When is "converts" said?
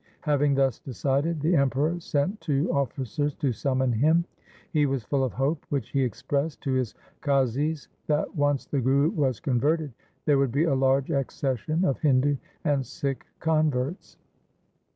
13.39-14.17